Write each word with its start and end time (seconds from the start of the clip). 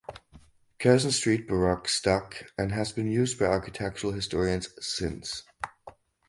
Curzon 0.79 1.11
Street 1.11 1.47
Baroque 1.47 1.87
stuck 1.87 2.45
and 2.57 2.71
has 2.71 2.91
been 2.91 3.05
used 3.11 3.37
by 3.37 3.45
architectural 3.45 4.13
historians 4.13 4.69
since. 4.83 5.43